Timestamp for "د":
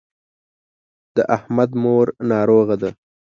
1.15-1.17